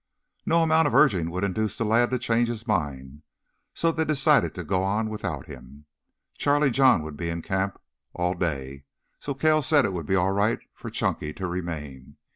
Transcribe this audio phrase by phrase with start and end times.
[0.47, 3.21] No amount of urging would induce the lad to change his mind,
[3.75, 5.85] so they decided to go on without him.
[6.35, 7.79] Charlie John would be in the camp
[8.11, 8.85] all day,
[9.19, 12.17] so Cale said it would be all right for Chunky to remain.